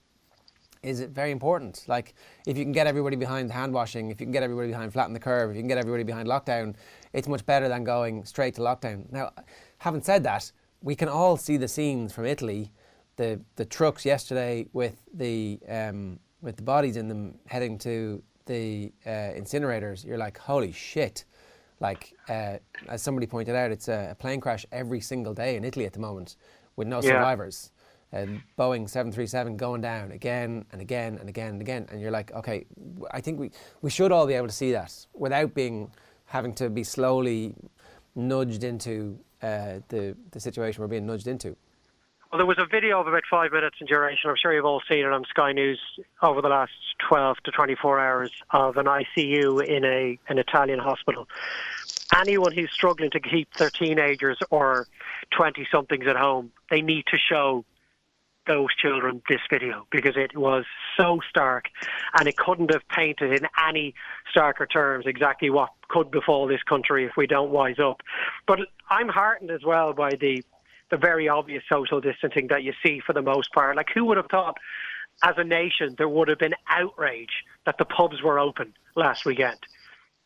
[0.82, 1.84] is very important.
[1.86, 2.14] Like
[2.46, 5.12] if you can get everybody behind hand washing, if you can get everybody behind flatten
[5.12, 6.74] the curve, if you can get everybody behind lockdown,
[7.12, 9.10] it's much better than going straight to lockdown.
[9.12, 9.30] Now,
[9.78, 10.50] having said that,
[10.82, 12.72] we can all see the scenes from Italy,
[13.16, 18.92] the the trucks yesterday with the um, with the bodies in them heading to the
[19.06, 20.04] uh, incinerators.
[20.04, 21.24] You're like, holy shit!
[21.80, 25.86] Like uh, as somebody pointed out, it's a, plane crash every single day in Italy
[25.86, 26.36] at the moment
[26.76, 27.12] with no Yeah.
[27.12, 27.70] survivors
[28.12, 31.86] and Boeing 737 going down again and again and again and again.
[31.90, 32.66] And you're like, okay,
[33.10, 33.50] I think we,
[33.80, 35.90] we should all be able to see that without being
[36.26, 37.54] having to be slowly
[38.14, 41.56] nudged into uh, the, the situation we're being nudged into.
[42.32, 44.30] Well, there was a video of about five minutes in duration.
[44.30, 45.78] I'm sure you've all seen it on Sky News
[46.22, 46.72] over the last
[47.06, 51.28] 12 to 24 hours of an ICU in a an Italian hospital.
[52.16, 54.86] Anyone who's struggling to keep their teenagers or
[55.36, 57.66] 20 somethings at home, they need to show
[58.46, 60.64] those children this video because it was
[60.96, 61.66] so stark
[62.18, 63.94] and it couldn't have painted in any
[64.34, 68.02] starker terms exactly what could befall this country if we don't wise up.
[68.46, 70.42] But I'm heartened as well by the
[70.92, 73.76] the very obvious social distancing that you see for the most part.
[73.76, 74.58] Like who would have thought
[75.24, 79.58] as a nation there would have been outrage that the pubs were open last weekend?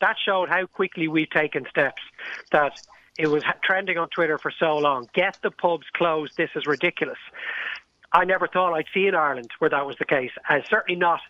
[0.01, 2.03] That showed how quickly we've taken steps
[2.51, 2.73] that
[3.17, 5.09] it was trending on Twitter for so long.
[5.15, 6.37] Get the pubs closed.
[6.37, 7.19] This is ridiculous.
[8.13, 11.21] I never thought I'd see in Ireland where that was the case, and certainly not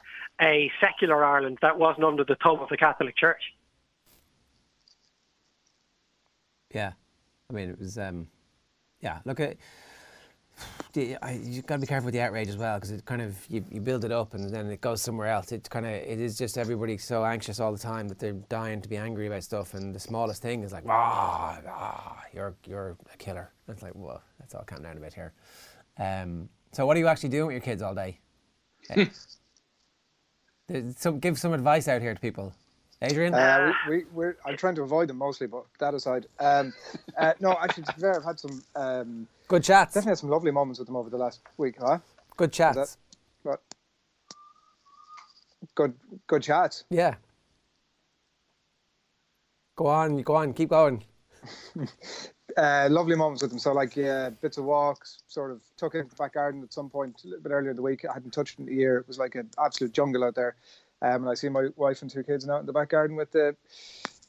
[0.40, 3.53] a secular Ireland that wasn't under the thumb of the Catholic Church.
[6.72, 6.92] Yeah,
[7.51, 7.99] I mean it was.
[7.99, 8.29] Um,
[9.00, 9.56] yeah, look at.
[10.94, 13.62] You've got to be careful with the outrage as well because it kind of you,
[13.70, 15.52] you build it up and then it goes somewhere else.
[15.52, 18.80] It kind of it is just everybody so anxious all the time that they're dying
[18.80, 22.96] to be angry about stuff and the smallest thing is like ah, ah you're you're
[23.12, 23.52] a killer.
[23.68, 25.35] It's like whoa, let's all calm down a bit here.
[25.98, 28.20] Um, so what are you actually doing with your kids all day?
[30.96, 32.54] so give some advice out here to people.
[33.02, 33.35] Adrian?
[33.35, 36.26] Uh, we, we, are I'm trying to avoid them mostly, but that aside.
[36.40, 36.72] Um,
[37.18, 38.62] uh, no, actually, to be fair, I've had some.
[38.74, 39.94] Um, Good chats.
[39.94, 41.98] Definitely had some lovely moments with them over the last week, huh?
[42.37, 42.96] Good chats.
[43.44, 43.61] That,
[45.74, 45.94] good,
[46.26, 46.85] good chats.
[46.90, 47.14] Yeah.
[49.76, 51.04] Go on, go on, keep going.
[52.56, 53.59] uh, lovely moments with them.
[53.59, 56.88] So, like, yeah, bits of walks, sort of took in the back garden at some
[56.88, 58.04] point a little bit earlier in the week.
[58.09, 58.96] I hadn't touched in a year.
[58.98, 60.56] It was like an absolute jungle out there.
[61.02, 63.30] Um, and I see my wife and two kids out in the back garden with
[63.32, 63.56] the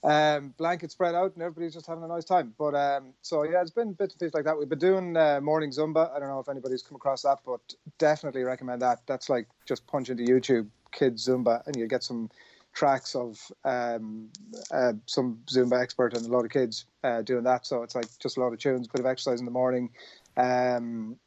[0.04, 2.54] um, blanket spread out, and everybody's just having a nice time.
[2.58, 4.58] But um, so yeah, it's been bits of things like that.
[4.58, 6.14] We've been doing uh, morning Zumba.
[6.16, 7.62] I don't know if anybody's come across that, but
[7.98, 9.00] definitely recommend that.
[9.08, 12.30] That's like just punch into YouTube kids Zumba, and you get some
[12.74, 14.30] tracks of um,
[14.72, 17.66] uh, some Zumba expert and a lot of kids uh, doing that.
[17.66, 19.90] So it's like just a lot of tunes, bit of exercise in the morning.
[20.36, 21.18] Um,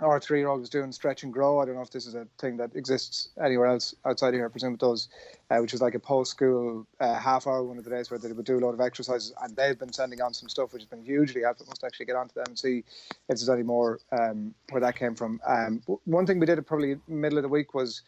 [0.00, 1.60] our three year old was doing stretch and grow.
[1.60, 4.46] I don't know if this is a thing that exists anywhere else outside of here.
[4.46, 5.08] I presume it does,
[5.50, 8.18] uh, which is like a post school uh, half hour one of the days where
[8.18, 9.32] they would do a lot of exercises.
[9.42, 11.66] And they've been sending on some stuff which has been hugely helpful.
[11.66, 12.84] Must actually get onto them and see if
[13.28, 15.40] there's any more um, where that came from.
[15.46, 18.02] Um, one thing we did at probably middle of the week was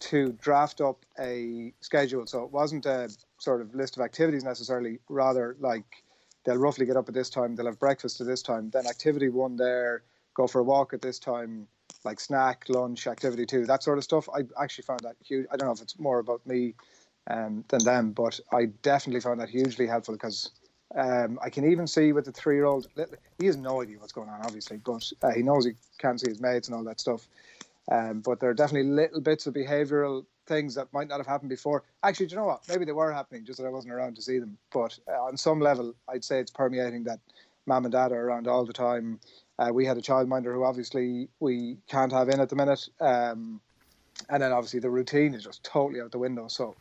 [0.00, 2.26] to draft up a schedule.
[2.26, 6.04] So it wasn't a sort of list of activities necessarily, rather like
[6.44, 9.28] they'll roughly get up at this time, they'll have breakfast at this time, then activity
[9.28, 10.02] one there
[10.34, 11.66] go for a walk at this time,
[12.04, 14.28] like snack, lunch, activity too, that sort of stuff.
[14.34, 15.46] I actually found that huge.
[15.52, 16.74] I don't know if it's more about me
[17.30, 20.50] um, than them, but I definitely found that hugely helpful because
[20.96, 22.86] um, I can even see with the three year old,
[23.38, 26.30] he has no idea what's going on, obviously, but uh, he knows he can't see
[26.30, 27.28] his mates and all that stuff.
[27.90, 31.50] Um, but there are definitely little bits of behavioural things that might not have happened
[31.50, 31.82] before.
[32.02, 32.62] Actually, do you know what?
[32.68, 34.56] Maybe they were happening, just that I wasn't around to see them.
[34.72, 37.20] But uh, on some level, I'd say it's permeating that
[37.66, 39.20] mom and dad are around all the time.
[39.58, 42.88] Uh, we had a childminder who obviously we can't have in at the minute.
[43.00, 43.60] Um,
[44.28, 46.48] and then obviously the routine is just totally out the window.
[46.48, 46.74] So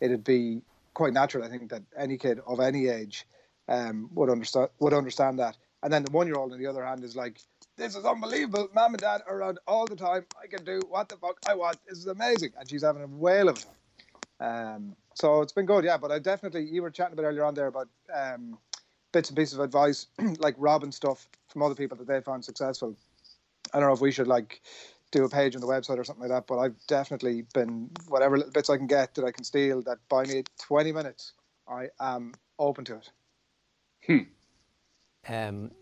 [0.00, 0.62] it'd be
[0.94, 3.26] quite natural, I think, that any kid of any age
[3.68, 5.56] um, would understand would understand that.
[5.82, 7.40] And then the one year old, on the other hand, is like,
[7.76, 8.68] "This is unbelievable.
[8.74, 10.26] Mom and dad are around all the time.
[10.42, 11.78] I can do what the fuck I want.
[11.88, 13.66] This is amazing." And she's having a whale of it.
[14.40, 15.96] Um, so it's been good, yeah.
[15.96, 18.58] But I definitely, you were chatting a bit earlier on there about um,
[19.18, 20.06] bits and pieces of advice,
[20.38, 22.96] like robbing stuff from other people that they found successful.
[23.74, 24.62] I don't know if we should like
[25.10, 28.36] do a page on the website or something like that, but I've definitely been whatever
[28.36, 31.32] little bits I can get that I can steal that buy me 20 minutes.
[31.68, 33.10] I am open to it.
[34.06, 35.32] Hmm.
[35.34, 35.72] Um,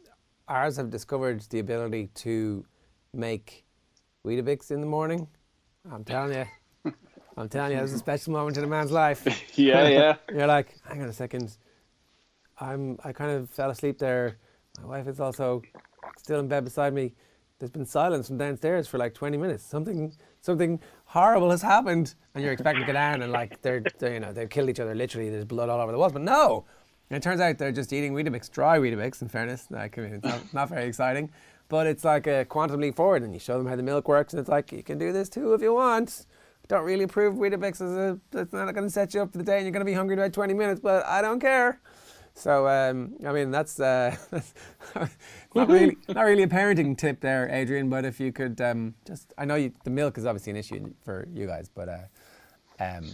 [0.49, 2.65] ours have discovered the ability to
[3.13, 3.67] make
[4.27, 5.29] Weetabix in the morning.
[5.93, 6.93] I'm telling you.
[7.37, 9.27] I'm telling you, it's a special moment in a man's life.
[9.59, 10.17] yeah, yeah.
[10.35, 11.55] You're like, hang on a second.
[12.59, 14.39] I'm I kind of fell asleep there.
[14.81, 15.63] My wife is also
[16.19, 17.15] still in bed beside me.
[17.59, 19.65] There's been silence from downstairs for like 20 minutes.
[19.65, 24.15] Something something horrible has happened, and you're expecting to get down and like they're, they're
[24.15, 25.31] you know they've killed each other literally.
[25.31, 26.65] There's blood all over the walls, but no.
[27.09, 29.23] And it turns out they're just eating Weetabix, dry Weetabix.
[29.23, 31.31] In fairness, like it's not, not very exciting,
[31.69, 33.23] but it's like a quantum leap forward.
[33.23, 35.29] And you show them how the milk works, and it's like you can do this
[35.29, 36.27] too if you want
[36.69, 39.45] don't really approve Weetabix as a, it's not going to set you up for the
[39.45, 41.81] day and you're going to be hungry in about 20 minutes, but I don't care.
[42.37, 44.15] So um, I mean that's, uh,
[45.55, 47.89] not really not really a parenting tip there, Adrian.
[47.89, 50.93] But if you could um, just, I know you, the milk is obviously an issue
[51.03, 51.99] for you guys, but uh,
[52.79, 53.07] um,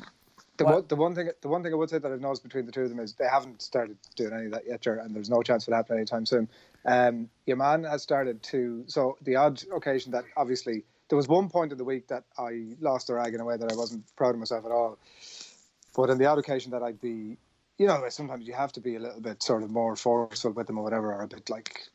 [0.56, 2.66] the one, the one thing the one thing I would say that I've noticed between
[2.66, 5.30] the two of them is they haven't started doing any of that yet, and there's
[5.30, 6.48] no chance for that happening anytime soon.
[6.85, 11.48] Um, your man has started to so the odd occasion that obviously there was one
[11.48, 14.04] point in the week that I lost the rag in a way that I wasn't
[14.16, 14.98] proud of myself at all.
[15.94, 17.37] But on the odd occasion that I'd be
[17.78, 20.66] you know, sometimes you have to be a little bit sort of more forceful with
[20.66, 21.88] them or whatever, or a bit like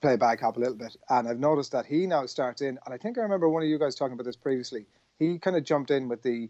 [0.00, 0.96] play back up a little bit.
[1.08, 3.68] And I've noticed that he now starts in, and I think I remember one of
[3.68, 4.86] you guys talking about this previously.
[5.18, 6.48] He kind of jumped in with the,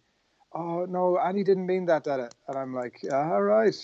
[0.53, 2.35] oh no, Annie didn't mean that, it?
[2.47, 3.75] And I'm like, all right,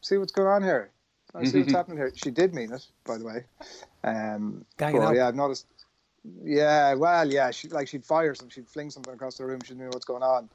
[0.00, 0.90] see what's going on here.
[1.34, 2.12] I see what's happening here.
[2.14, 3.44] She did mean it, by the way.
[4.04, 5.66] Um, but yeah, I've noticed.
[6.42, 9.60] Yeah, well, yeah, she like she'd fire some, she'd fling something across the room.
[9.64, 10.48] She know what's going on,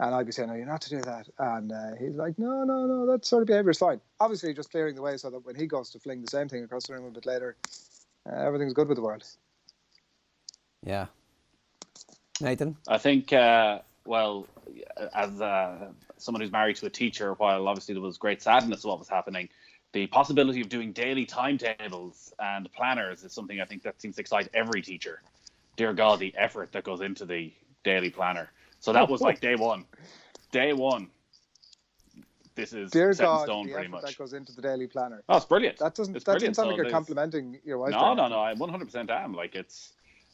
[0.00, 2.64] and I'd be saying, "No, you're not to do that." And uh, he's like, "No,
[2.64, 5.44] no, no, that sort of behaviour is fine." Obviously, just clearing the way so that
[5.44, 7.56] when he goes to fling the same thing across the room a bit later,
[8.30, 9.24] uh, everything's good with the world.
[10.84, 11.06] Yeah.
[12.40, 12.76] Nathan?
[12.86, 14.46] I think, uh, well,
[15.14, 18.90] as uh, someone who's married to a teacher, while obviously there was great sadness of
[18.90, 19.48] what was happening,
[19.92, 24.20] the possibility of doing daily timetables and planners is something I think that seems to
[24.20, 25.22] excite every teacher.
[25.76, 27.52] Dear God, the effort that goes into the
[27.84, 28.50] daily planner.
[28.80, 29.84] So that was like day one.
[30.52, 31.08] Day one.
[32.54, 34.04] This is Dear set in God, stone the pretty effort much.
[34.10, 35.22] that goes into the daily planner.
[35.28, 35.78] Oh, it's brilliant.
[35.78, 36.54] That doesn't It's that brilliant.
[36.56, 37.92] doesn't sound So like you're there's- complimenting your wife.
[37.92, 38.14] No, there.
[38.16, 38.40] no, no.
[38.40, 39.32] I 100% am.
[39.34, 39.92] Like it's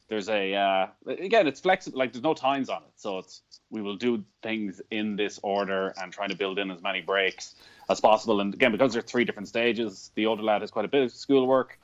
[0.08, 1.98] there's a uh, again, it's flexible.
[1.98, 5.92] Like there's no times on it, so it's we will do things in this order
[6.00, 7.56] and trying to build in as many breaks
[7.90, 8.40] as possible.
[8.40, 11.12] And again, because there's three different stages, the older lad has quite a bit of
[11.12, 11.78] schoolwork.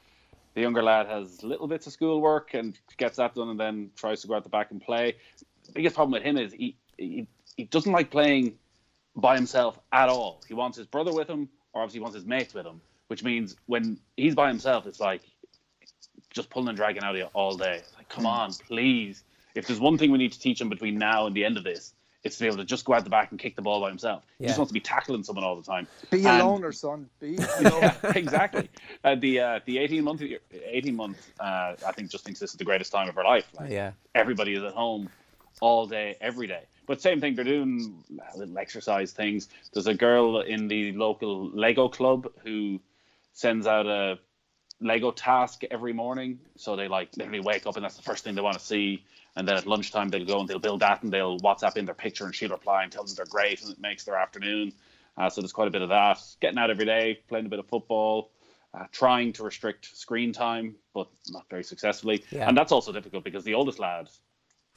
[0.55, 4.23] The younger lad has little bits of schoolwork and gets that done, and then tries
[4.23, 5.17] to go out the back and play.
[5.67, 8.55] The biggest problem with him is he he, he doesn't like playing
[9.17, 10.43] by himself at all.
[10.49, 13.23] He wants his brother with him, or obviously he wants his mates with him, which
[13.25, 15.23] means when he's by himself, it's like
[16.31, 17.77] just pulling and dragging out of you all day.
[17.79, 19.25] It's like, come on, please.
[19.55, 21.65] If there's one thing we need to teach him between now and the end of
[21.65, 21.93] this,
[22.23, 23.89] it's to be able to just go out the back and kick the ball by
[23.89, 24.23] himself.
[24.39, 25.89] He just wants to be tackling someone all the time.
[26.11, 27.09] Be And- a loner, son.
[27.19, 28.69] Be a yeah, exactly.
[29.03, 32.57] Uh, the uh, the 18 month 18 month uh, I think just thinks this is
[32.57, 33.49] the greatest time of her life.
[33.59, 33.93] Like, Yeah.
[34.15, 35.09] everybody is at home
[35.61, 36.65] all day, every day.
[36.87, 38.03] But same thing, they're doing
[38.37, 39.49] little exercise things.
[39.73, 42.81] There's a girl in the local Lego club who
[43.33, 44.19] sends out a
[44.81, 46.41] Lego task every morning.
[46.57, 49.05] So they like literally wake up and that's the first thing they want to see.
[49.37, 51.95] And then at lunchtime they'll go and they'll build that and they'll WhatsApp in their
[51.95, 54.73] picture and she'll reply and tell them they're great and it makes their afternoon.
[55.17, 56.19] Uh, so there's quite a bit of that.
[56.41, 58.33] Getting out every day, playing a bit of football,
[58.75, 62.25] uh, trying to restrict screen time, but not very successfully.
[62.31, 62.49] Yeah.
[62.49, 64.09] And that's also difficult because the oldest lad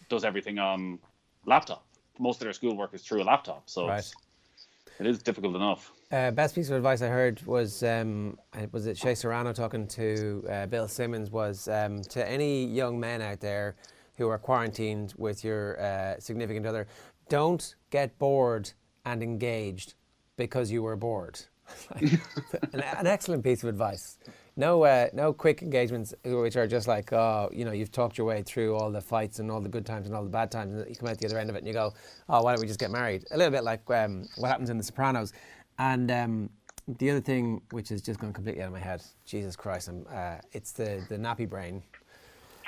[0.09, 0.99] does everything on
[1.45, 1.85] laptop.
[2.19, 4.13] Most of their schoolwork is through a laptop, so Right.
[4.99, 5.91] it's, difficult enough.
[6.11, 8.37] Uh, best piece of advice I heard was um,
[8.71, 13.21] was it Shea Serrano talking to uh, Bill Simmons was um, to any young men
[13.21, 13.75] out there
[14.17, 16.87] who are quarantined with your uh, significant other,
[17.29, 18.71] don't get bored
[19.05, 19.95] and engaged
[20.37, 21.39] because you were bored.
[21.95, 22.19] an,
[22.73, 24.19] an excellent piece of advice.
[24.55, 28.27] No, uh, no quick engagements which are just like, oh, you know, you've talked your
[28.27, 30.75] way through all the fights and all the good times and all the bad times,
[30.75, 31.91] and you come out the other end of it and you go,
[32.29, 33.25] oh, why don't we just get married?
[33.31, 35.33] A little bit like um, what happens in The Sopranos.
[35.79, 36.49] And um,
[36.87, 40.35] the other thing, which is just gone completely out of my head, Jesus Christ, uh,
[40.51, 41.81] it's the, the nappy brain.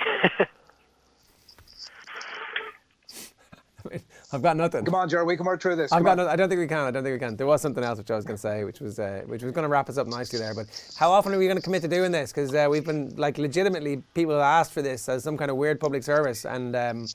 [3.75, 4.84] I mean, I've got nothing.
[4.84, 5.92] Come on, Jared, we can work through this.
[5.92, 6.78] I've got no, I don't think we can.
[6.78, 7.36] I don't think we can.
[7.36, 9.52] There was something else which I was going to say, which was uh, which was
[9.52, 10.54] going to wrap us up nicely there.
[10.54, 10.66] But
[10.98, 12.32] how often are we going to commit to doing this?
[12.32, 15.56] Because uh, we've been like legitimately people have asked for this as some kind of
[15.56, 17.06] weird public service, and um,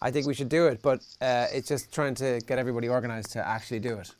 [0.00, 0.82] I think we should do it.
[0.82, 4.14] But uh, it's just trying to get everybody organised to actually do it.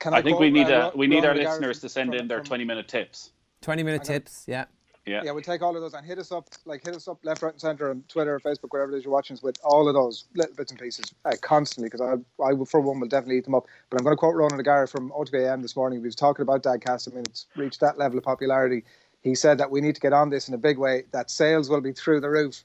[0.00, 2.18] Can I think quote, we need uh, uh, we need our listeners to send from-
[2.18, 3.30] in their 20 minute tips.
[3.60, 4.44] Twenty minute tips.
[4.48, 4.64] Yeah.
[5.04, 5.22] Yeah.
[5.24, 7.42] Yeah, we'll take all of those and hit us up, like hit us up left,
[7.42, 9.88] right, and centre on Twitter, or Facebook, wherever it is you're watching us with all
[9.88, 11.88] of those little bits and pieces uh, constantly.
[11.90, 13.66] Because I, I, will- for one, will definitely eat them up.
[13.90, 15.98] But I'm going to quote Ronan O'Gara from OTBAM this morning.
[15.98, 17.10] He was talking about Dadcast.
[17.10, 18.84] I mean, it's reached that level of popularity.
[19.22, 21.02] He said that we need to get on this in a big way.
[21.10, 22.62] That sales will be through the roof.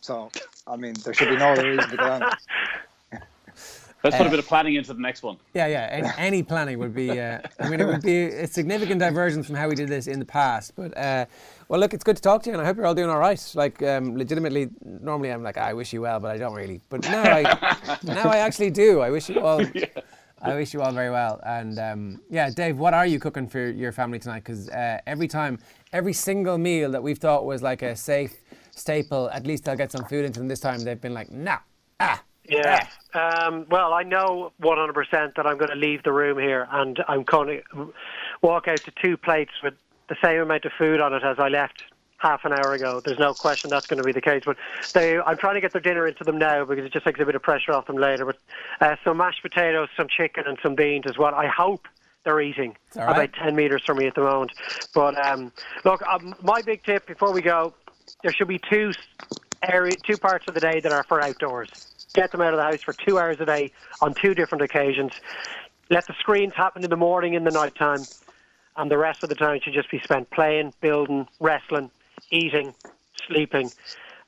[0.00, 0.30] So,
[0.66, 2.34] I mean, there should be no other reason to get on it.
[4.04, 5.36] Let's put Uh, a bit of planning into the next one.
[5.54, 5.88] Yeah, yeah.
[5.90, 7.18] Any, any planning would be.
[7.18, 10.18] Uh, I mean, it would be a significant diversion from how we did this in
[10.20, 10.74] the past.
[10.76, 11.26] But uh,
[11.68, 13.18] well, look, it's good to talk to you, and I hope you're all doing all
[13.18, 13.52] right.
[13.54, 16.80] Like, um, legitimately, normally I'm like, I wish you well, but I don't really.
[16.88, 19.00] But now I, now I actually do.
[19.00, 19.62] I wish you all.
[20.42, 21.40] I wish you all very well.
[21.44, 24.44] And um, yeah, Dave, what are you cooking for your family tonight?
[24.44, 25.58] Because uh, every time,
[25.92, 28.34] every single meal that we've thought was like a safe
[28.70, 30.80] staple, at least I'll get some food into them this time.
[30.80, 31.58] They've been like, nah,
[32.00, 32.86] ah, Yeah.
[33.14, 37.22] Um, well, I know 100% that I'm going to leave the room here and I'm
[37.24, 37.92] going to
[38.42, 39.74] walk out to two plates with
[40.08, 41.82] the same amount of food on it as I left
[42.18, 43.00] half an hour ago.
[43.04, 44.42] There's no question that's going to be the case.
[44.46, 44.56] But
[44.94, 47.24] they, I'm trying to get their dinner into them now because it just takes a
[47.24, 48.24] bit of pressure off them later.
[48.24, 48.38] But
[48.80, 51.34] uh, some mashed potatoes, some chicken, and some beans as well.
[51.34, 51.86] I hope
[52.24, 53.10] they're eating right.
[53.10, 54.52] about 10 metres from me at the moment.
[54.94, 55.52] But um,
[55.84, 57.74] look, um, my big tip before we go
[58.22, 58.92] there should be two
[59.62, 61.70] area, two parts of the day that are for outdoors.
[62.14, 65.12] Get them out of the house for two hours a day on two different occasions.
[65.90, 68.02] Let the screens happen in the morning, in the night time,
[68.76, 71.90] and the rest of the time should just be spent playing, building, wrestling,
[72.30, 72.74] eating,
[73.26, 73.70] sleeping,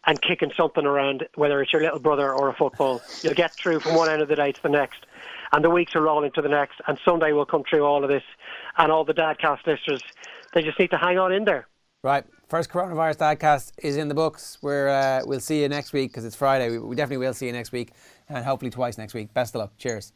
[0.07, 3.01] and kicking something around, whether it's your little brother or a football.
[3.23, 5.07] You'll get through from one end of the day to the next,
[5.53, 8.09] and the weeks are rolling to the next, and Sunday will come through all of
[8.09, 8.25] this,
[8.79, 10.03] and all the Dadcast listeners,
[10.55, 11.67] they just need to hang on in there.
[12.05, 14.59] Right, first coronavirus dadcast is in the books.
[14.63, 16.71] We're uh, we'll see you next week because it's Friday.
[16.71, 17.91] We, we definitely will see you next week,
[18.29, 19.35] and hopefully twice next week.
[19.35, 19.73] Best of luck.
[19.79, 20.13] Cheers.